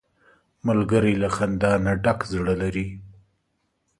[0.67, 2.87] ملګری له خندا نه ډک زړه لري